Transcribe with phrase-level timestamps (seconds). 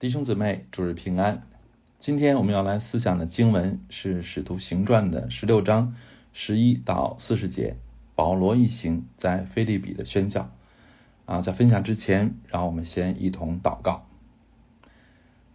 [0.00, 1.44] 弟兄姊妹，主日平安。
[2.00, 5.94] 今天我们要来思想的经文是《使徒行传》的十六章
[6.32, 7.76] 十一到四十节，
[8.16, 10.50] 保罗一行在菲利比的宣教。
[11.26, 14.04] 啊，在分享之前，让我们先一同祷告。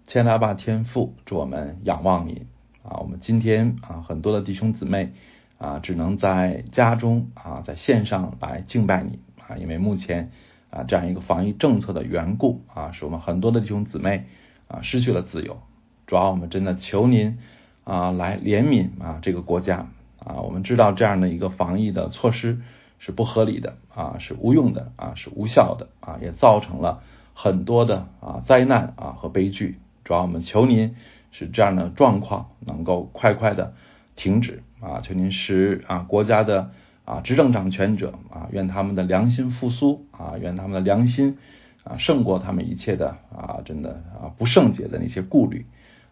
[0.05, 2.48] 亲爱的阿爸天父，祝我们仰望你
[2.82, 2.98] 啊！
[3.02, 5.12] 我们今天啊，很多的弟兄姊妹
[5.58, 10.32] 啊，只能在家中啊，在线上来敬拜你啊，因为目前。
[10.72, 14.26] 啊，这样一个防疫政策的缘故啊，使我们很多的弟兄姊妹
[14.68, 15.60] 啊失去了自由。
[16.05, 17.40] 主要我们真的求您
[17.84, 19.88] 啊来怜悯啊这个国家
[20.20, 20.41] 啊。
[20.41, 22.62] 我们知道这样的一个防疫的措施
[23.00, 27.02] 是不合理的啊，是无用的啊，是无效的啊，也造成了
[27.34, 29.80] 很多的啊灾难啊和悲剧。
[30.04, 30.96] 主要我们求您
[31.32, 33.74] 使这样的状况能够快快的
[34.16, 36.70] 停止啊，求您使啊国家的。
[37.09, 41.40] 啊，执政掌权者啊，愿他们的良心复苏啊，愿他们的良心
[41.84, 45.66] 啊胜过他们一切的啊，真的啊不圣洁的那些顾虑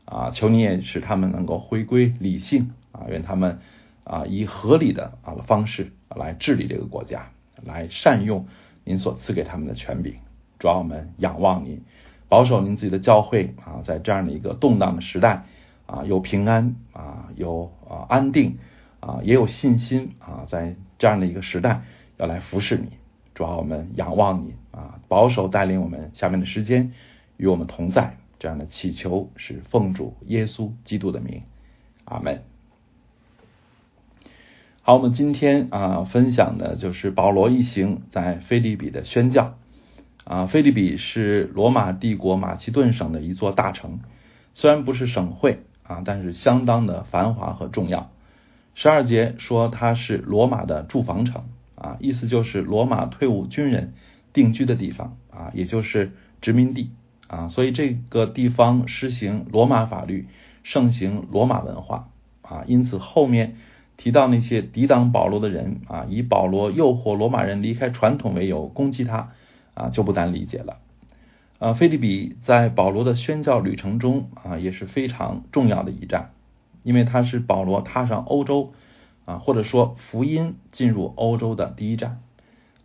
[0.06, 3.60] 啊，求你也使他们能够回归理性啊，愿他们
[4.06, 7.30] 啊以合理的啊方式来治理这个国家，
[7.64, 8.48] 来善用
[8.84, 10.16] 您所赐给他们的权柄。
[10.58, 11.84] 主要我们仰望您，
[12.28, 15.44] 保守您自己的教会啊，在这样的一个动荡的时代
[15.86, 18.58] 啊，有平安啊，有啊安定
[19.00, 20.76] 啊，也有信心啊，在。
[21.00, 21.84] 这样的一个时代
[22.18, 22.88] 要来服侍你，
[23.36, 26.92] 主要我们仰望你啊，保守带领我们下面的时间
[27.38, 28.18] 与我们同在。
[28.40, 31.44] 这样的祈求是奉主耶稣基督的名，
[32.04, 32.42] 阿门。
[34.82, 39.54] 好，我们今天啊分享的就是保罗一行在菲利比的宣教
[40.24, 40.48] 啊。
[40.48, 44.00] 菲利比是罗马帝国马其顿省的一座大城，
[44.56, 48.10] 虽然不是省会啊，但是相当的繁华和重要。
[48.80, 53.96] 十二节说它是罗马的驻防城啊，意思就是罗马退伍军人
[54.34, 56.12] 定居的地方啊，也就是
[56.42, 56.92] 殖民地
[57.28, 60.28] 啊，所以这个地方实行罗马法律，
[60.62, 62.10] 盛行罗马文化
[62.44, 63.56] 啊，因此后面
[63.98, 69.32] 提到那些抵挡保罗的人啊，以保罗诱惑罗马人离开传统为由攻击他
[69.74, 70.78] 啊，就不难理解了。
[71.58, 76.30] 啊，菲利比在保罗的宣教旅程中啊，也是非常重要的一站。
[76.88, 78.72] 因为它是保罗踏上欧洲
[79.26, 82.22] 啊，或者说福音进入欧洲的第一站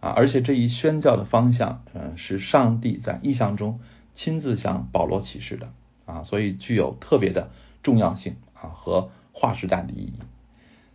[0.00, 3.78] 啊，而且这一宣教的方向，嗯，是上帝在意象中
[4.12, 5.68] 亲自向保罗启示的
[6.04, 7.50] 啊，所以具有特别的
[7.84, 10.14] 重要性啊和划时代的意义。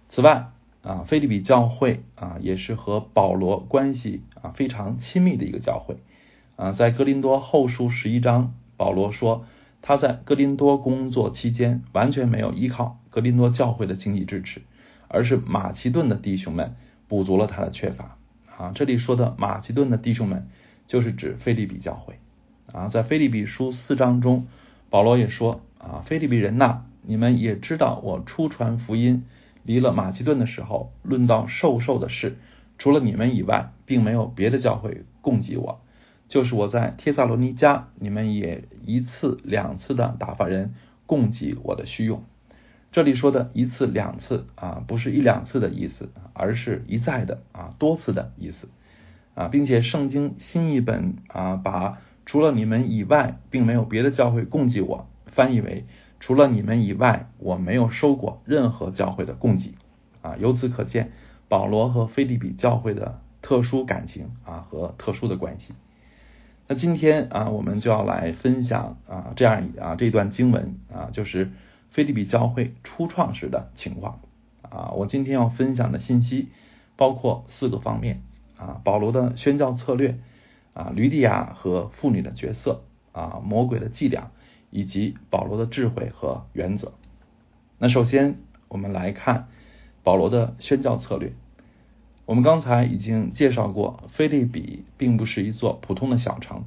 [0.09, 0.49] 此外
[0.81, 5.95] 啊，菲利比教会啊，也是和保罗关系啊非常亲密的一个教会
[6.57, 9.45] 啊，在格林多后书十一章，保罗说。
[9.87, 14.61] 他在哥林多工作期间，完全没有依靠哥林多教会的经济支持，
[15.07, 16.75] 而是马其顿的弟兄们
[17.07, 18.17] 补足了他的缺乏。
[18.57, 20.49] 啊，这里说的马其顿的弟兄们，
[20.87, 22.19] 就是指菲利比教会。
[22.73, 24.47] 啊，在菲利比书四章中，
[24.89, 29.23] 保罗也说：啊，菲利比人呐，你们也知道，我初传福音
[29.63, 32.35] 离了马其顿的时候，论到受受的事，
[32.77, 35.79] 除了你们以外，并没有别的教会供给我。
[36.27, 40.73] 就是我在帖萨罗尼迦，你们也一次两次的打发人
[41.05, 42.23] 供给我的需用。
[42.91, 48.67] 这里说的一次两次啊，不是一两次的意思，而是一再的啊多次的意思
[49.35, 55.85] 啊，并且圣经新译本啊把除了你们以外，并没有别的教会供给我，翻译为
[56.19, 59.75] 除了你们以外，我没有收过任何教会的供给
[60.21, 60.35] 啊。
[60.39, 61.11] 由此可见，
[61.47, 65.73] 保罗和菲利比教会的特殊感情啊和特殊的关系。
[66.69, 71.49] 那今天啊，我们就要来分享啊这样啊这段经文啊，就是
[71.91, 74.19] 菲利比教会初创时的情况
[74.61, 74.91] 啊。
[74.91, 76.49] 我今天要分享的信息
[76.97, 78.21] 包括四个方面
[78.57, 80.19] 啊：保罗的宣教策略
[80.73, 84.31] 啊，吕底亚和妇女的角色啊，魔鬼的伎俩，
[84.69, 86.91] 以及保罗的智慧和原则。
[87.77, 89.47] 那首先我们来看
[90.03, 91.31] 保罗的宣教策略。
[92.27, 96.65] 我们刚才已经介绍过，菲利比并不是一座普通的小城，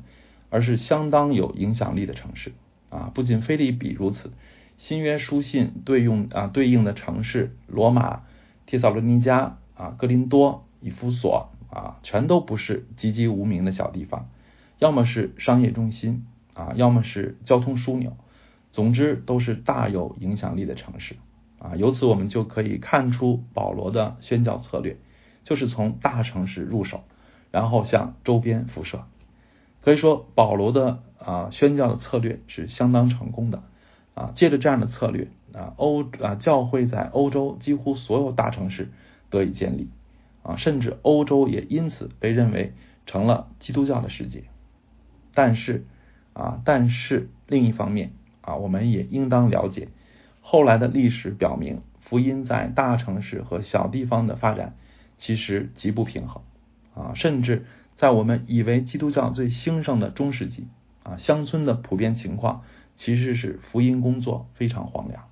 [0.48, 2.52] 而是相当有影响力的城市
[2.88, 3.10] 啊！
[3.12, 4.32] 不仅菲利比如此，
[4.78, 8.22] 新约书信对应啊对应的城市罗马、
[8.64, 14.30] 提萨罗尼加啊、格林多、以弗所啊，全都不是籍籍无名的小地方，
[14.78, 16.24] 要么是商业中心
[16.54, 18.16] 啊，要么是交通枢纽，
[18.70, 21.16] 总之都是大有影响力的城市
[21.58, 21.76] 啊！
[21.76, 24.96] 由此我们就可以看出保罗的宣教策略。
[25.44, 27.04] 就是从大城市入手，
[27.50, 29.04] 然后向周边辐射。
[29.82, 33.62] 可以说，保罗的啊宣教的策略是相当成功的
[34.14, 34.32] 啊。
[34.34, 38.90] 借着这样的策略啊，欧啊教会在欧洲几乎所有大城市
[39.30, 39.88] 得以建立
[40.42, 42.74] 啊，甚至欧洲也因此被认为
[43.06, 44.44] 成了基督教的世界。
[45.32, 45.86] 但是
[46.34, 49.88] 啊，但是另一方面啊，我们也应当了解，
[50.42, 54.76] 后来的历史表明，福音在大城市和小地方的发展
[55.20, 56.42] 其实极不平衡
[56.92, 57.64] 啊，甚至
[57.94, 60.66] 在我们以为基督教最兴盛的中世纪
[61.04, 62.62] 啊，乡村的普遍情况
[62.96, 65.28] 其实是福音工作非常荒凉，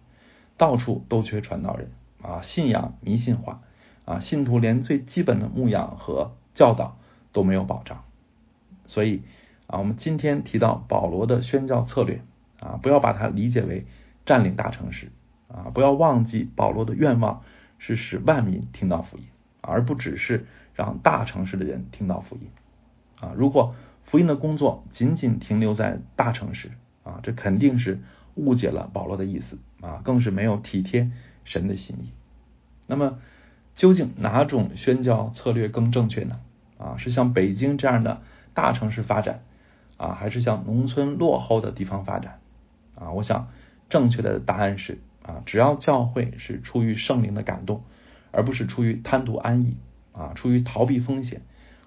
[0.57, 1.91] 到处都缺传道人
[2.23, 3.63] 啊，信仰迷信化
[4.05, 6.97] 啊，信徒连最基本的牧养和教导
[7.33, 8.05] 都没有保障，
[8.87, 9.23] 所以。
[9.71, 12.23] 啊，我们今天提到保罗的宣教策略
[12.59, 13.85] 啊，不要把它理解为
[14.25, 15.13] 占领大城市
[15.47, 17.43] 啊，不要忘记保罗的愿望
[17.77, 19.25] 是使万民听到福音，
[19.69, 22.49] 而不只是让大城市的人听到福音
[23.21, 23.35] 啊。
[23.37, 23.75] 如果
[24.05, 26.71] 福音的工作仅仅停留在大城市
[27.05, 28.01] 啊，这肯定是
[28.35, 31.11] 误解了保罗的意思啊，更是没有体贴
[31.45, 32.13] 神的心意。
[32.87, 33.19] 那么，
[33.75, 36.41] 究竟哪种宣教策略更正确呢？
[36.79, 38.23] 啊，是像北京这样的
[38.55, 39.43] 大城市发展？
[39.99, 42.39] 啊，还是向农村落后的地方发展
[42.95, 43.11] 啊？
[43.11, 43.49] 我想
[43.89, 47.83] 正确的答案是啊，只要教会是出于圣灵的感动，
[48.31, 49.77] 而不是出于贪图安逸
[50.13, 51.43] 啊，出于逃避风险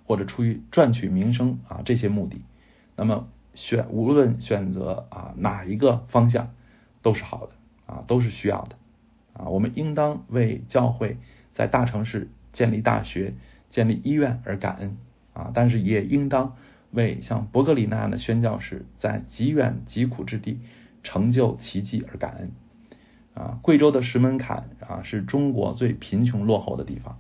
[0.05, 2.41] 或者出于赚取名声啊这些目的，
[2.95, 6.53] 那么选无论选择啊哪一个方向
[7.01, 7.53] 都是好的
[7.85, 8.75] 啊，都是需要的
[9.33, 9.45] 啊。
[9.49, 11.17] 我们应当为教会
[11.53, 13.35] 在大城市建立大学、
[13.69, 14.97] 建立医院而感恩
[15.33, 16.55] 啊，但是也应当。
[16.93, 20.59] 为像伯格里那样的宣教士在极远极苦之地
[21.03, 22.51] 成就奇迹而感恩
[23.41, 23.59] 啊！
[23.61, 27.19] 贵州的石门坎啊是中国最贫穷落后的地方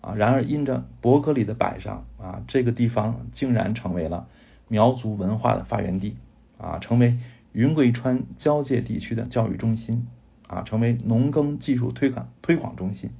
[0.00, 4.28] 啊，然而因着伯格里的摆上啊，这个地方竟然成为了
[4.68, 6.16] 苗族文化的发源地
[6.58, 7.16] 啊，成为
[7.52, 10.06] 云贵川交界地区的教育中心
[10.46, 13.10] 啊，成为农耕技术推广推广中心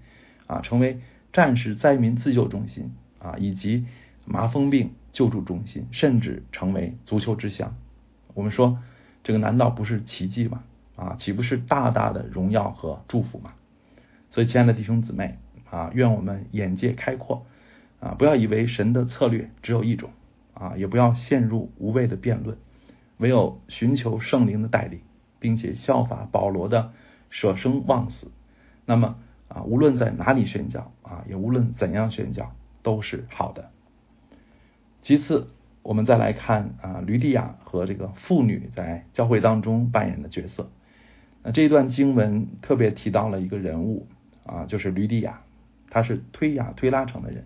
[0.47, 1.01] 啊，成为
[1.33, 3.87] 战时灾民自救中心啊，以及
[4.27, 4.93] 麻风病。
[5.15, 7.77] 救助中心，甚至成为足球之乡。
[8.35, 8.81] 我们说，
[9.23, 10.65] 这个难道不是奇迹吗？
[10.97, 13.55] 啊，岂不是大大的荣耀和祝福吗？
[14.31, 15.39] 所以，亲爱的弟兄姊妹
[15.71, 17.47] 啊，愿我们眼界开阔
[18.01, 20.11] 啊，不要以为神的策略只有一种
[20.55, 22.57] 啊，也不要陷入无谓的辩论。
[23.19, 25.01] 唯有寻求圣灵的带领，
[25.39, 26.93] 并且效法保罗的
[27.31, 28.33] 舍生忘死，
[28.87, 33.71] 那么啊，无论在哪里宣教啊，也无论怎样宣教，都是好的。
[35.01, 35.49] 其次，
[35.83, 40.71] 我们再来看啊，吕地亚和这个妇女在教会当中扮演的角色。
[41.45, 44.09] 那这一段经文特别提到了一个人物
[44.47, 45.43] 啊，就是吕底亚，
[45.91, 47.45] 他是推雅推拉城的人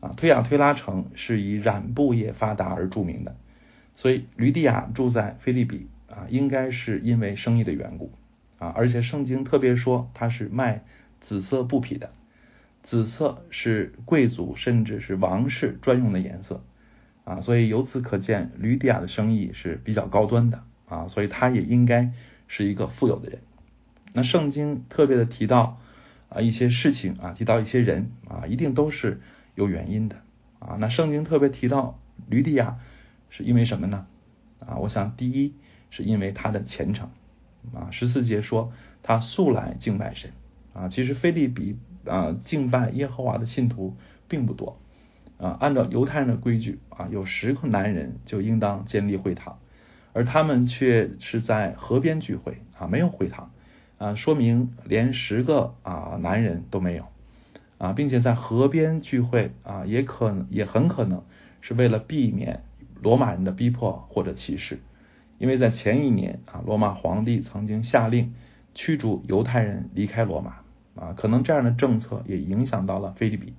[0.00, 0.12] 啊。
[0.16, 3.36] 推雅推拉城是以染布业发达而著名的，
[3.94, 8.12] 所以吕底亚住在菲利比啊，应该是因为生意的缘故
[8.58, 8.74] 啊。
[8.76, 10.82] 而且圣经特别说他是卖
[11.20, 12.10] 紫色布匹的，
[12.82, 16.64] 紫色是贵族甚至是王室专用的颜色。
[17.22, 22.10] 啊，所以由此可见，吕底亚的生意是比较高端的啊，所以他也应该
[22.50, 23.42] 是一个富有的人。
[24.12, 25.78] 那圣经特别的提到
[26.28, 29.20] 啊一些事情啊，提到一些人啊，一定都是
[29.54, 30.16] 有原因的
[30.58, 30.76] 啊。
[30.80, 32.78] 那圣经特别提到吕底亚
[33.28, 34.08] 是因为什么呢？
[34.58, 35.54] 啊，我想第一
[35.90, 37.10] 是因为他的虔诚
[37.72, 37.92] 啊。
[37.92, 38.72] 十四节说
[39.04, 40.32] 他素来敬拜神
[40.74, 43.96] 啊，其实菲利比啊敬拜耶和华的信徒
[44.26, 44.76] 并不多。
[45.38, 49.58] 啊，按照犹太人的规矩啊，有十个男人就应当建立会堂，
[50.12, 53.50] 而他们却是在河边聚会啊，没有会堂
[53.98, 57.06] 啊，说明连十个啊男人都没有
[57.78, 61.22] 啊，并且在河边聚会啊，也可也很可能
[61.60, 62.64] 是为了避免
[63.00, 64.80] 罗马人的逼迫或者歧视，
[65.38, 68.34] 因为在前一年啊，罗马皇帝曾经下令
[68.74, 70.56] 驱逐犹太人离开罗马
[70.96, 73.54] 啊，可能这样的政策也影响到了菲利比。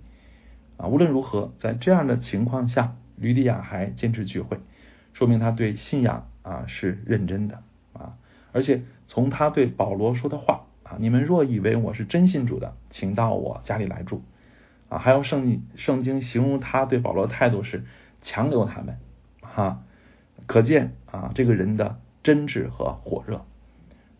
[0.78, 4.58] 啊，无论如何，在这样的情况下，吕底亚还坚持聚会，
[5.14, 7.64] 说明他对信仰啊是认真的
[7.94, 8.18] 啊。
[8.52, 14.24] 而且从他对保罗说的话啊，你们若以为我是真信主的，请到我家里来住
[14.90, 14.98] 啊。
[14.98, 17.86] 还有圣圣经形容他对保罗的态度是
[18.22, 18.98] 强留他们
[19.42, 19.84] 哈，
[20.48, 23.46] 可见啊这个人的真挚和火热。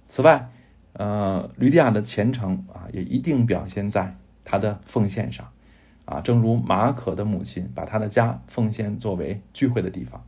[0.10, 0.50] 此外，
[0.94, 5.50] 呃，吕底亚的虔诚啊也一定表现在他的奉献上。
[6.04, 10.26] 啊，正如马可的母亲把他的家奉献作为聚会的地方，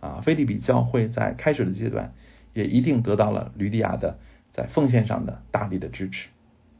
[0.00, 2.12] 啊，菲利比教会在开始的阶段
[2.52, 4.18] 也一定得到了吕底亚的
[4.52, 6.28] 在奉献上的大力的支持，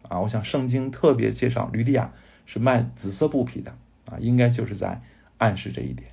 [0.08, 2.12] 啊，我想圣经特别介绍吕底亚
[2.46, 5.02] 是卖紫色布匹的，啊，应该就是在
[5.38, 6.10] 暗示这一点，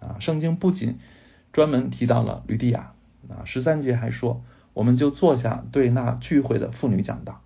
[0.00, 0.98] 啊，圣经不仅
[1.52, 2.92] 专门提到了吕底亚，
[3.28, 4.44] 啊，十三节还说，
[4.74, 7.40] 我们就坐下对那聚会的妇女讲道，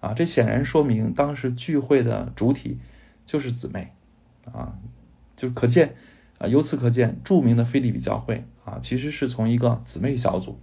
[0.00, 2.78] 啊，这显然说明当时聚会的主体。
[3.26, 3.92] 就是姊妹。
[4.52, 4.74] 啊，
[5.36, 5.94] 就可见
[6.40, 8.78] 啊，由此可见，著名的菲利比教会啊。
[8.80, 10.58] 其实是从一个姊妹小组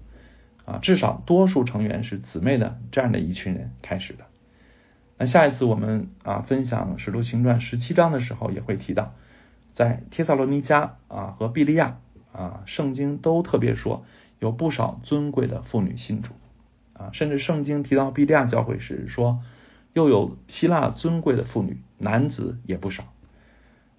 [0.65, 4.25] 啊，至少多数成员是姊妹的这样的一群人开始的。
[5.19, 9.13] 那下一次我们啊分享《使徒行传》十七章的时候，也会提到，
[9.75, 11.99] 在帖萨罗尼迦啊和比利亚
[12.31, 14.03] 啊，圣经都特别说
[14.39, 16.33] 有不少尊贵的妇女信主
[16.93, 19.41] 啊，甚至圣经提到比利亚教会时说，
[19.93, 23.03] 又有希腊尊贵的妇女，男子也不少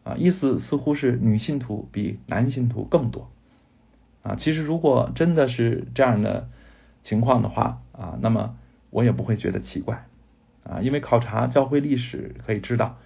[0.08, 3.30] 啊，意思似乎是女信徒比男信徒更多
[4.22, 4.36] 啊。
[4.36, 6.48] 其实如果真的是这样的
[7.02, 8.56] 情况的话啊，那么
[8.88, 10.06] 我也不会觉得奇怪。
[10.64, 12.98] 啊，因为考察教会历史可以知道，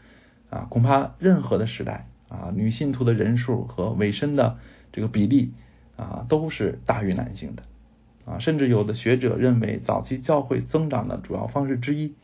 [0.50, 4.59] 啊，恐怕任何的时代啊，女信徒的人数和委身的
[4.90, 5.52] 这个比例
[5.97, 7.62] 啊，都是大于男性的
[8.25, 12.16] 啊，甚至有的学者认为，早期教会增长的主要方式之一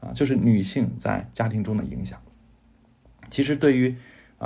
[0.00, 2.20] 啊，就是女性在家庭中的影响。
[3.28, 3.96] 其实对于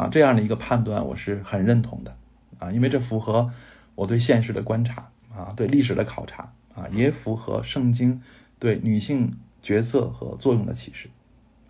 [0.01, 2.17] 啊这样的一个判断，我是很认同的
[2.59, 3.51] 啊，因为这符合
[3.95, 8.23] 我对现实的观察啊，对历史的考察啊，也符合圣经
[8.59, 9.37] 对女性。
[9.63, 11.11] 角色和作用的启示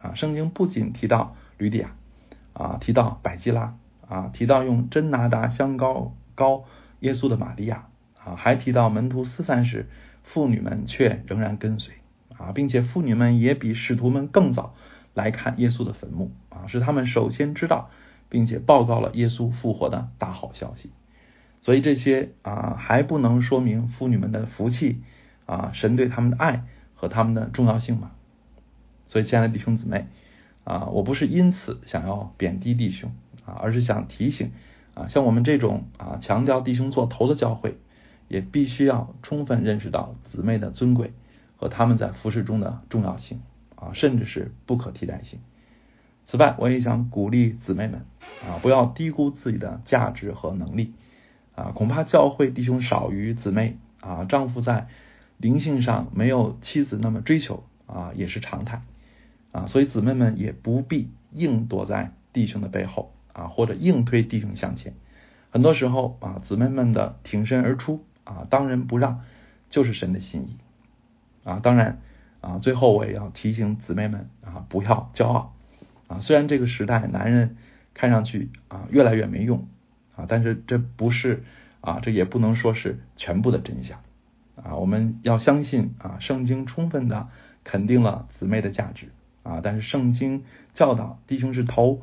[0.00, 1.96] 啊，圣经不仅提到吕底亚
[2.52, 3.74] 啊，提到百基拉
[4.06, 6.62] 啊，提到用真拿达香膏膏
[7.00, 7.88] 耶稣的玛利亚
[8.24, 9.88] 啊，还提到门徒四散时，
[10.22, 11.94] 妇女们却仍然跟随
[12.38, 14.76] 啊，并且妇女们也比使徒们更早
[15.12, 17.90] 来看耶稣的坟墓啊，是他们首先知道
[18.30, 20.90] 并且报告了耶稣复活的大好消息。
[21.60, 25.02] 所以这些啊还不能说明妇女们的福气
[25.44, 26.64] 啊，神对他们的爱。
[27.00, 28.10] 和他们的重要性嘛，
[29.06, 30.08] 所以亲爱的弟兄姊妹
[30.64, 33.12] 啊，我不是因此想要贬低弟兄
[33.46, 34.52] 啊，而是想提醒
[34.92, 37.78] 啊，像我们这种啊强调弟兄做头的教会，
[38.28, 41.14] 也必须要充分认识到姊妹的尊贵
[41.56, 43.40] 和他们在服饰中的重要性
[43.76, 45.40] 啊，甚至是不可替代性。
[46.26, 48.04] 此外，我也想鼓励姊妹们
[48.44, 50.94] 啊，不要低估自己的价值和能力
[51.54, 54.88] 啊，恐怕教会弟兄少于姊妹啊，丈夫在。
[55.42, 58.82] 灵性上没有妻子那么追求啊，也是常态
[59.52, 64.92] 啊，所以姊妹们也不必硬躲在弟兄的背后啊，或者硬推弟兄向前。
[65.48, 69.22] 很多时候啊，姊妹们的挺身而出啊，当仁不让，
[69.70, 70.58] 就是神的心意
[71.42, 71.58] 啊。
[71.60, 72.02] 当然
[72.42, 75.54] 啊，最后我也要提醒姊妹们啊，不要骄傲
[76.06, 76.20] 啊。
[76.20, 77.56] 虽然这个时代男人
[77.94, 79.68] 看上去啊越来越没用
[80.16, 81.44] 啊，但是这不是
[81.80, 84.00] 啊，这也不能说是全部的真相。
[84.56, 87.28] 啊，我们要相信啊，圣经充分的
[87.64, 89.08] 肯定了姊妹的价值
[89.42, 90.42] 啊，但是圣经
[90.74, 92.02] 教导弟兄是头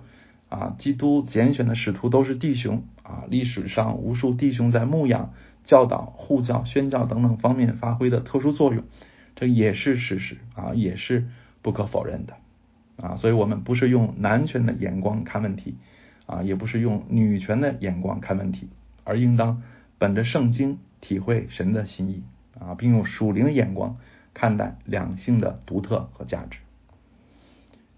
[0.50, 8.84] 啊，基督拣选的使徒都是弟兄啊，历史上无数弟兄在牧养、教导、护教、宣教等等方面发挥的特殊作用，
[9.36, 11.28] 这也是事实啊，也是
[11.62, 12.38] 不可否认的
[13.02, 15.76] 啊，所以我们不是用男权的眼光看问题
[16.26, 18.70] 啊，也不是用女权的眼光看问题，
[19.04, 19.62] 而应当
[19.98, 22.24] 本着圣经体会神的心意。
[22.60, 23.98] 啊，并用属灵的眼光
[24.34, 26.58] 看待两性的独特和价值。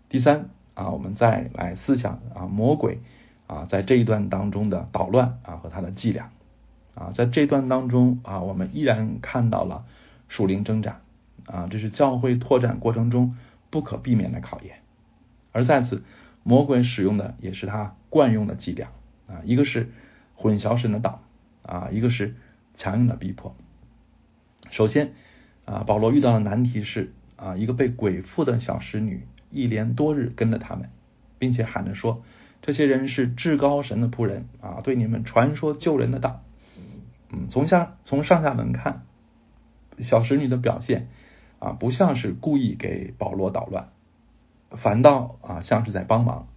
[0.09, 2.99] 第三啊，我们再来思想啊，魔鬼
[3.47, 6.31] 啊，在这一段当中的捣乱啊和他的伎俩
[6.93, 9.85] 啊，在这段当中啊，我们依然看到了
[10.27, 10.99] 属灵挣扎
[11.45, 13.37] 啊，这是教会拓展过程中
[13.69, 14.79] 不可避免的考验。
[15.51, 16.03] 而在此，
[16.43, 18.89] 魔鬼使用的也是他惯用的伎俩
[19.27, 19.89] 啊，一个是
[20.35, 21.21] 混淆神的道
[21.63, 22.35] 啊，一个是
[22.73, 23.55] 强硬的逼迫。
[24.69, 25.13] 首先，
[25.65, 30.89] 啊，保罗遇到的难题是啊，一个被鬼附的小使女一连多日跟着他们，
[31.37, 32.23] 并且喊着说，
[32.61, 36.43] 这些人是至高神的仆人啊，对你们传说救人的道。
[37.31, 39.03] 嗯，从下从上下文看，
[39.97, 41.07] 小使女的表现
[41.59, 43.89] 啊，不像是故意给保罗捣乱，
[44.71, 46.47] 反倒啊像是在帮忙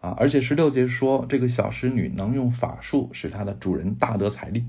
[0.00, 0.14] 啊。
[0.18, 4.64] 而且十六节说，这个小使女能用法术使她的主人大得财力。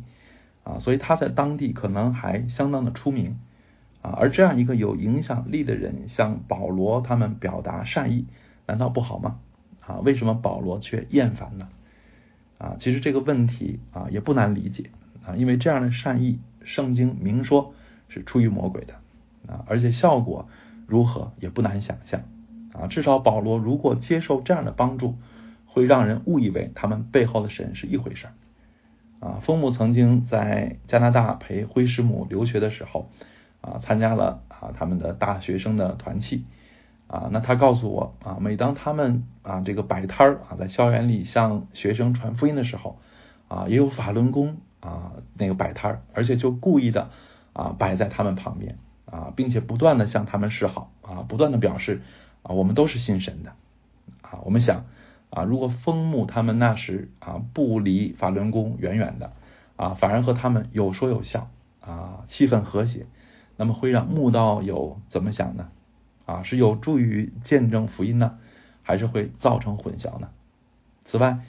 [0.63, 3.39] 啊，所以他在当地可能还相当的出名
[4.01, 8.25] 啊，而这样一个有影响力的人向保罗他们表达善意，
[8.65, 9.39] 难道不好吗？
[9.79, 11.69] 啊，为什么保罗却厌烦呢？
[12.57, 14.89] 啊，其实这个问题啊也不难理解
[15.25, 17.73] 啊，因为这样的善意，圣经明说
[18.09, 18.95] 是出于魔鬼的
[19.47, 20.49] 啊，而且效果
[20.85, 22.23] 如何也不难想象
[22.79, 25.15] 啊，至少保罗如果接受这样的帮助，
[25.65, 28.33] 会让人误以为他们背后的神是一回事儿。
[29.19, 33.09] 啊，风母曾经在加拿大陪灰师母留学的时候，
[33.61, 36.45] 啊，参加了啊他们的大学生的团契，
[37.07, 42.99] 啊，那他告诉我啊，每当他们啊这个摆摊儿啊，在校园里向学生传福音的时候，
[43.47, 47.09] 啊，也有法轮功啊那个摆摊儿，而且就故意的
[47.53, 52.03] 啊摆在他们旁边啊，并且不断的向他们示好啊，不断的表示
[52.47, 53.53] 啊，我们都是信神的
[54.21, 54.85] 啊，我们想。
[55.29, 59.33] 啊，如果枫木他们那时啊不离法轮功远远的
[59.75, 61.49] 啊，反而和他们有说有笑
[61.81, 63.07] 啊，气氛和谐，
[63.57, 65.67] 那么会让慕道友怎么想呢？
[66.25, 68.37] 啊，是有助于见证福音呢，
[68.83, 70.29] 还是会造成混淆呢？
[71.03, 71.39] 此外，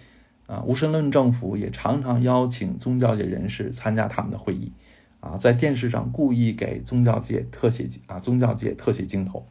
[0.49, 4.73] 啊，无神论政府也常常邀请宗教界人士参加他们的会议，
[5.21, 9.47] 啊，在电视上故意给宗教界特写啊，宗教界特写镜头。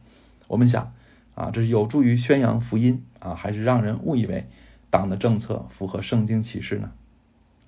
[0.48, 0.92] 我们想，
[1.38, 4.48] 啊，这是有助于宣扬福音啊，还是让人误以为
[4.90, 6.90] 党的政策符合圣经启示呢？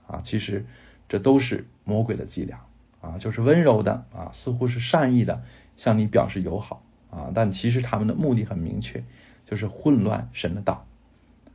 [0.09, 0.67] 啊，其实
[1.09, 2.63] 这都是魔鬼的伎俩
[3.01, 5.45] 啊，就是温柔的啊，似乎是善意的
[5.77, 9.05] 向你表示友好啊，但其实他们的目的很明确，
[9.47, 10.85] 就是混乱神的道。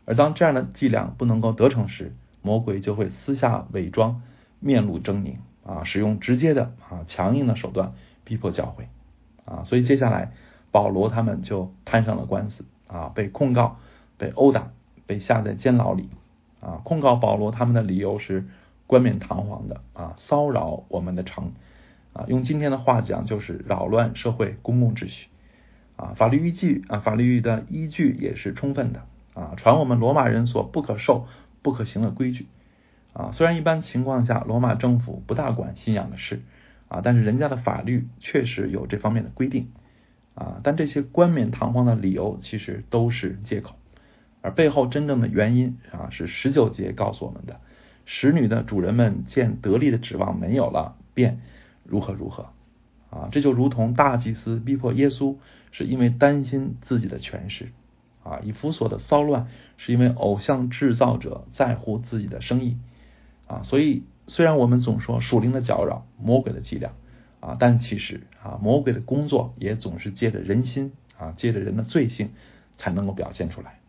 [0.06, 4.22] 而当这样的伎俩不能够得逞时，魔鬼就会私下伪装，
[4.62, 7.92] 面露狰狞啊，使用直接的啊强硬的手段
[8.24, 8.88] 逼迫教会
[9.44, 10.32] 啊，所以接下来。
[10.76, 13.78] 保罗他们就摊上了官司啊，被控告、
[14.18, 14.74] 被殴打、
[15.06, 16.10] 被下在监牢里
[16.60, 16.82] 啊。
[16.84, 18.46] 控告保罗他们的理由是
[18.86, 21.54] 冠冕堂皇的啊，骚扰我们的城
[22.12, 25.30] 啊，用今天的话讲就是扰乱社会公共秩序
[25.96, 26.12] 啊。
[26.18, 29.04] 法律依据啊，法律的依据也是充分的
[29.34, 31.26] 啊，传我们罗马人所不可受、
[31.62, 32.48] 不可行的规矩
[33.14, 33.32] 啊。
[33.32, 36.42] 虽然一般情况下罗马政府不大管信仰的事
[36.90, 39.72] 啊，但是人家的法律确实有这方面的规定。
[40.36, 43.76] 啊，但这些冠冕堂皇的理由其实都是借口，
[44.42, 47.62] 而背后真正的原因啊，是十九节告诉我们的：
[48.06, 51.40] 使女的主人们见得力的指望没有了，便
[51.84, 52.50] 如何如何
[53.10, 53.30] 啊！
[53.32, 55.38] 这就如同大祭司逼迫耶稣，
[55.72, 57.72] 是因为担心自己的权势
[58.24, 62.78] 啊；以弗所的骚乱，是因为偶像制造者在乎自己的生意
[63.48, 63.64] 啊。
[63.64, 66.92] 所以，虽然我们总说属灵的搅扰，魔鬼的伎俩。
[67.40, 72.32] 啊，但其实啊，魔鬼的工作也总是借着人心啊，借着人的罪性
[72.78, 73.80] 才能够表现出来。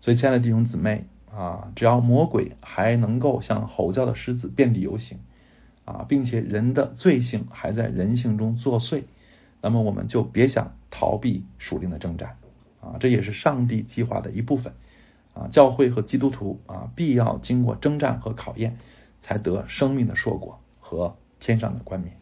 [0.00, 5.18] 所以，亲爱的弟兄姊妹啊，只要魔鬼还能够像吼叫的狮子遍地游行
[5.84, 9.02] 啊，并且人的罪性还在人性中作祟，
[9.60, 12.36] 那么我们就别想逃避属灵的征战
[12.80, 14.74] 啊，这也是上帝计划的一部分
[15.34, 15.48] 啊。
[15.50, 18.78] 教会和基督徒啊，必要经过征战和考验，
[19.20, 22.17] 才得生命的硕果和天上的冠冕。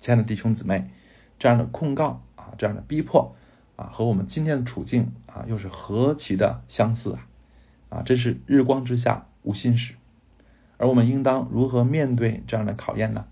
[0.00, 0.90] 亲爱的弟兄姊妹，
[1.40, 3.34] 这样的控告啊，这样的逼迫
[3.74, 7.26] 啊，和我们今天的处境啊，又是何其的相似啊！
[7.90, 9.94] 啊，真是日光之下无心事，
[10.76, 13.26] 而我们应当如何面对这样的考验呢？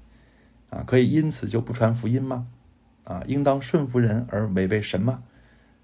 [0.70, 2.48] 啊，可以因此就不传福音吗？
[3.04, 5.22] 啊，应当顺服人而违背神吗？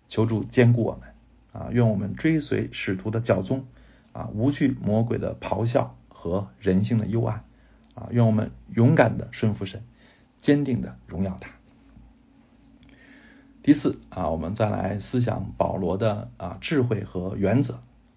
[0.08, 1.10] 求主坚固我们
[1.52, 1.70] 啊！
[1.70, 3.66] 愿我们追随使徒的教宗
[4.12, 7.44] 啊，无惧魔鬼的咆哮和人性的幽暗
[7.94, 8.08] 啊！
[8.10, 9.84] 愿我们勇敢的顺服神。
[10.42, 11.50] 坚定的荣耀他。
[13.62, 17.74] 第四啊，我们再来思想保罗的啊智慧和原则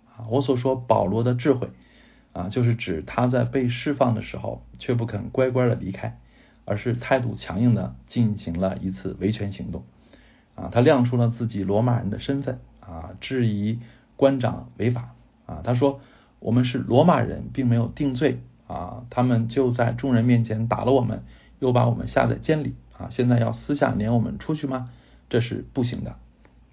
[0.08, 0.26] 啊。
[0.32, 1.70] 我所说保罗的智慧
[2.34, 6.20] 啊，就是指他在被释放的时候，却不肯乖乖的离开，
[6.66, 9.84] 而是态度强硬的进行了一次维权行动
[10.56, 10.70] 啊。
[10.72, 13.80] 他亮出了自己罗马人的身份啊，质疑
[14.16, 15.14] 官长违法
[15.46, 15.62] 啊。
[15.64, 16.00] 他说
[16.42, 21.24] ：“我们是罗马人，并没有定罪啊，他们就在众人面前打了我们。”
[21.60, 23.10] 又把我们下在监里啊！
[23.10, 24.92] 现在要私下撵我们出去吗？
[25.30, 26.18] 这是不行的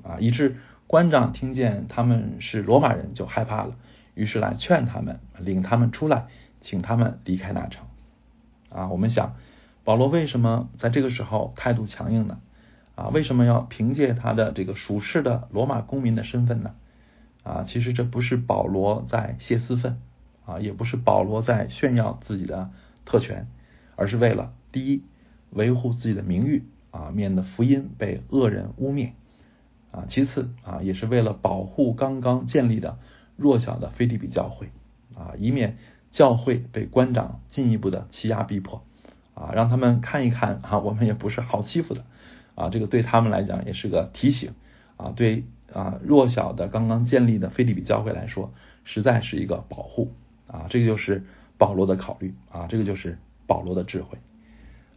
[0.03, 0.19] 啊！
[0.21, 3.77] 以致官长听见他们是罗马人就害怕了，
[4.15, 6.27] 于是来劝他们，领他们出来，
[6.61, 7.87] 请他们离开那城
[8.69, 8.89] 啊！
[8.89, 9.37] 我们想，
[9.85, 12.41] 保罗为什么在这个时候态度强硬呢？
[12.95, 16.75] 啊，为什么要凭借他的这个属世的罗马公民的身份呢？
[17.43, 19.99] 啊，其实这不是保罗在泄私愤
[20.45, 22.71] 啊，也不是保罗在炫耀自己的
[23.07, 23.49] 特权，
[23.97, 24.53] 而是为了。
[24.73, 25.03] 第一，
[25.51, 29.11] 维护自己的名誉啊，免得福音被恶人污蔑
[29.91, 30.07] 啊。
[30.09, 32.99] 其次啊，也是为了保护刚刚建立的
[33.37, 34.71] 弱小的菲利比教会
[35.15, 35.77] 啊，以免
[36.11, 38.83] 教会被官长进一步的欺压逼迫
[39.35, 42.05] 啊，让他们看一看啊，我们也不是好欺负的
[42.55, 42.69] 啊。
[42.71, 44.53] 这个对他们来讲也是个提醒
[44.97, 48.53] 啊，对啊弱小的刚刚建立的菲利比教会来说，
[48.85, 50.13] 实在是一个保护
[50.47, 50.67] 啊。
[50.69, 51.25] 这个就是
[51.59, 54.19] 保罗的考虑啊，这个就是保罗的智慧。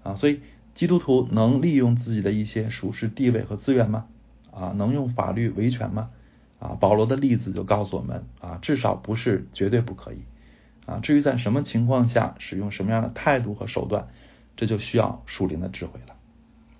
[0.05, 0.41] 啊，所以
[0.75, 4.05] 基督徒能利用自己的一些属世地位和资源吗？
[4.51, 6.11] 啊，能用法律维权吗？
[6.59, 10.19] 啊，保罗的例子就告诉我们啊，至少不是绝对不可以。
[10.85, 14.09] 啊，至于在什么情况下使用什么样的态度和手段，
[14.55, 16.15] 这就需要属灵的智慧了。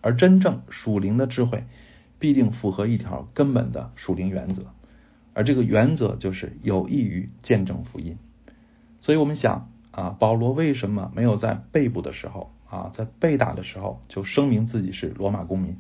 [0.02, 1.64] 而真正属灵的智慧，
[2.20, 4.68] 必定符合一条根本的属灵原则，
[5.34, 8.20] 而这个原则就是有益于见证福音。
[9.00, 12.52] 所以我们想啊，保罗为什么没有在被捕的时候？
[12.70, 15.78] 啊，在被打的时候就声明自己是罗马公民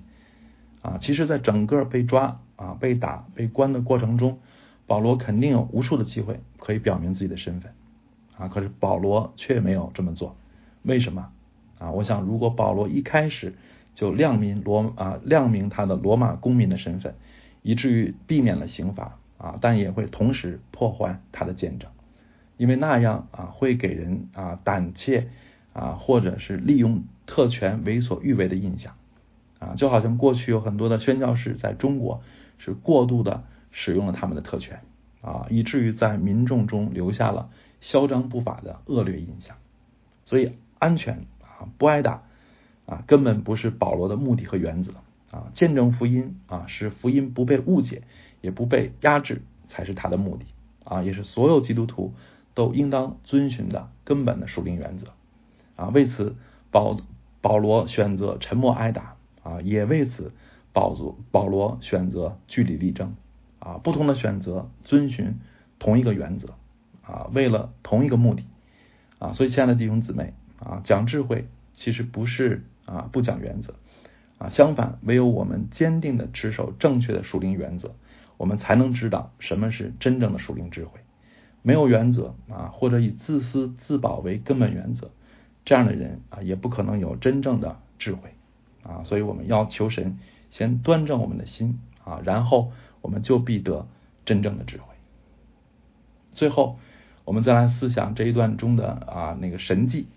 [0.82, 0.98] 啊。
[1.00, 4.39] 其实，在整个被抓啊、被打、被关的过程中，
[4.88, 7.74] 保罗肯定有无数的机会可以表明自己的身份
[8.38, 10.38] 啊，可是保罗却没有这么做，
[10.84, 11.32] 为什么？
[11.80, 13.56] 啊，我想如果保罗一开始
[13.93, 17.15] 就亮明罗啊亮明他的罗马公民的身份，
[17.62, 21.89] 以至于避免了刑罚啊，但也会同时破坏他的见证，
[22.56, 25.28] 因为那样啊会给人啊胆怯
[25.76, 28.96] 啊或者是利用特权为所欲为的印象
[29.60, 32.24] 啊，就好像过去有很多的宣教士在中国
[32.58, 34.82] 是过度的使用了他们的特权
[35.22, 37.50] 啊，以至于在民众中留下了
[37.82, 39.58] 嚣张不法的恶劣印象，
[40.24, 41.28] 所以安全。
[41.58, 42.24] 啊，不挨打
[42.86, 44.96] 啊，根本不是保罗的目的和原则
[45.32, 45.50] 啊。
[45.54, 48.02] 见证福音啊，使福音不被误解，
[48.42, 50.46] 也不被压制，才是他的目的
[50.84, 52.14] 啊，也是所有基督徒
[52.54, 55.14] 都应当遵循的根本的属灵原则
[55.76, 55.90] 啊。
[55.90, 56.36] 为此，
[56.72, 56.98] 保
[57.42, 60.32] 保罗选择沉默挨打啊，也为此
[60.74, 63.16] 保罗保罗选择据理力争
[63.60, 63.80] 啊。
[63.84, 65.40] 不同的选择，遵循
[65.80, 66.56] 同一个原则
[67.04, 68.46] 啊，为了同一个目的
[69.20, 69.34] 啊。
[69.34, 70.34] 所以，亲爱的弟兄姊妹。
[70.58, 73.76] 啊，讲智慧其实不是啊不讲原则
[74.38, 77.94] 啊，相反，唯有我们坚定的持守正确的属灵原则，
[78.38, 81.02] 我们才能知道什么是真正的属灵智慧。
[81.62, 85.12] 没有原则啊，或者以自私自保为根本原则，
[85.65, 88.36] 这样的人啊，也不可能有真正的智慧
[88.84, 89.04] 啊。
[89.04, 90.17] 所以，我们要求神
[90.49, 93.88] 先端正我们的心啊，然后我们就必得
[94.23, 94.93] 真正的智慧。
[96.32, 96.80] 最后，
[97.25, 100.08] 我们再来思想这一段中的啊那个神迹。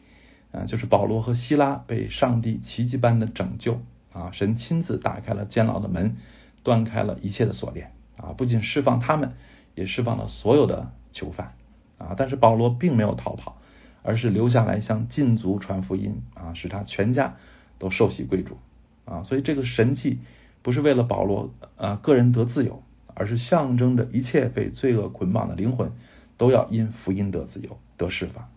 [0.50, 3.82] 啊，就是保罗和希拉被上帝奇迹般的拯救
[4.14, 4.30] 啊！
[4.32, 6.16] 神亲自打开了监牢的门，
[6.62, 8.32] 断开了一切的锁链啊！
[8.32, 9.34] 不仅释放他们，
[9.74, 11.52] 也释放了所有的囚犯
[11.98, 12.14] 啊！
[12.16, 13.58] 但是保罗并没有逃跑，
[14.02, 17.37] 而是留下来向禁足传福音啊，使他全家
[17.78, 18.58] 都受洗归主
[19.04, 19.22] 啊！
[19.22, 20.18] 所以这个神迹
[20.62, 22.82] 不是为了保罗啊个人得自由，
[23.14, 25.92] 而是象征着一切被罪恶捆绑的灵魂
[26.37, 28.48] 都要因福音得自由、得释放。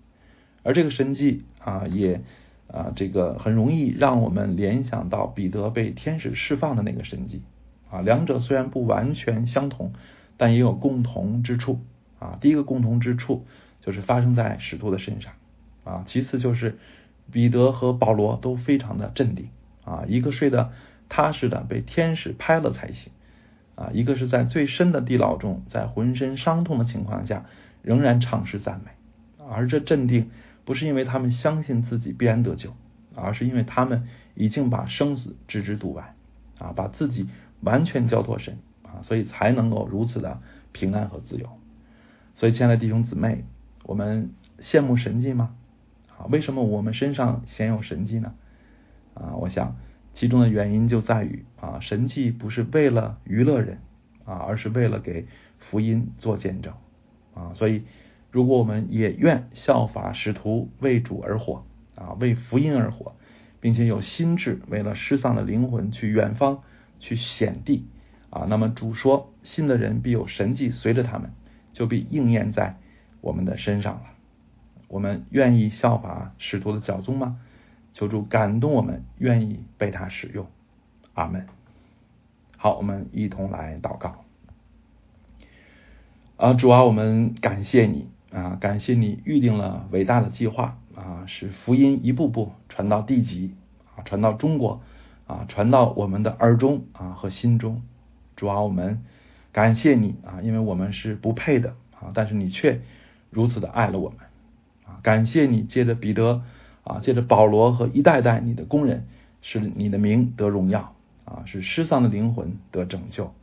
[0.64, 2.22] 而这个神迹啊，也
[2.68, 7.42] 啊，这个很容易让我们联想到彼得被天使释放的那个神迹
[7.90, 8.02] 啊。
[8.02, 9.94] 两者虽然不完全相同，
[10.38, 11.82] 但也有共同之处
[12.20, 12.38] 啊。
[12.40, 13.46] 第一个共同之处
[13.82, 15.34] 就是发生在使徒的身上
[15.84, 16.04] 啊。
[16.06, 16.78] 其次就是
[17.32, 19.50] 彼得和保罗都非常的镇定
[19.84, 20.72] 啊，一个睡得
[21.10, 23.12] 踏实的被天使拍了才行
[23.76, 27.46] 啊，一个是在最深的地牢中，在浑身伤痛的情况下，
[27.82, 28.92] 仍然唱诗赞美，
[29.46, 30.30] 而这镇定。
[30.64, 32.76] 不是因为他们相信自己必然得救，
[33.16, 36.16] 而是因为他们已经把生死置之度外
[36.60, 37.28] 啊，把自己
[37.62, 40.40] 完全交托神啊，所以才能够如此的
[40.72, 41.50] 平安和自由。
[42.36, 43.44] 所以，亲爱的弟兄姊妹，
[43.84, 45.56] 我们羡慕神迹吗？
[46.18, 48.34] 啊，为什么我们身上鲜有神迹呢？
[49.14, 49.78] 啊，我想
[50.14, 53.80] 其中的原因就在于啊，神迹不是为了娱乐人
[54.26, 55.28] 啊，而是为了给
[55.60, 56.74] 福音做见证
[57.34, 57.84] 啊，所以。
[58.34, 61.66] 如果我们也愿效法使徒为主而活
[61.96, 63.18] 啊，为福音而活，
[63.60, 66.64] 并且有心智为了失丧的灵魂去远方
[66.98, 67.86] 去显地
[68.30, 71.34] 啊，那么主说信的人必有神迹随着他们，
[71.74, 72.78] 就必应验在
[73.22, 74.02] 我们的身上了。
[74.88, 77.40] 我们愿意效法使徒的脚踪吗？
[77.94, 80.48] 求主感动我们，愿意被他使用。
[81.14, 81.48] 阿门。
[82.58, 84.26] 好，我们一同来祷告。
[86.38, 88.10] 啊，主啊，我们感谢你。
[88.32, 93.54] 啊，感谢你预定了伟大的计划啊，使福音一步步传到地极
[93.94, 94.82] 啊，传到中国
[95.28, 97.82] 啊，传到我们的耳中啊和心中。
[98.38, 99.04] 主啊，我们
[99.52, 102.80] 感谢你啊，因为我们是不配的啊，但是你却
[103.32, 104.20] 如此的爱了我们
[104.86, 105.00] 啊。
[105.02, 106.44] 感谢你借着彼得
[106.84, 109.08] 啊，借着保罗和一代代你的工人，
[109.42, 110.94] 使你的名得荣耀
[111.26, 113.34] 啊，使失丧的灵魂得拯救。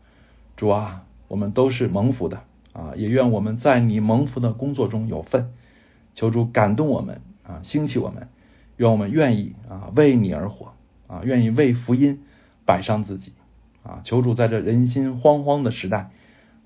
[0.56, 2.44] 主啊，我们都是蒙福的。
[2.74, 5.50] 啊，也愿我们在你蒙福的工作中有份，
[6.14, 8.28] 求主感动我们啊，兴起我们，
[8.76, 10.74] 愿我们愿意啊为你而活
[11.08, 12.22] 啊，愿意为福音
[12.64, 13.32] 摆上自己
[13.82, 16.10] 啊，求主在这人心惶惶的时代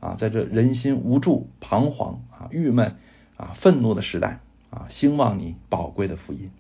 [0.01, 2.97] 啊，在这人心无助、彷徨啊、郁闷
[3.37, 4.41] 啊、愤怒的时代
[4.71, 6.51] 啊，兴旺你宝贵的福音，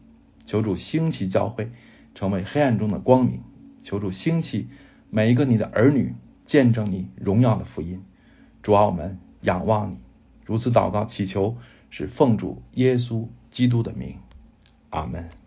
[0.44, 1.70] 求主兴起教会，
[2.14, 3.42] 成为黑暗中的光明，
[3.82, 4.68] 求主兴起
[5.10, 8.02] 每一个你的儿女，见证你荣耀的福音，
[8.62, 9.18] 主啊，我们。
[9.42, 9.96] 仰望你，
[10.44, 11.56] 如此祷告祈求，
[11.90, 14.20] 是奉主耶稣基督的名，
[14.90, 15.41] 阿门。